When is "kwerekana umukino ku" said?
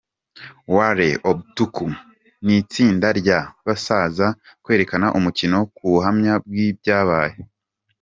4.63-5.83